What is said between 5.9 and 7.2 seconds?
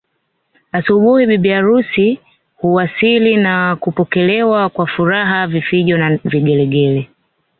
na vigelegele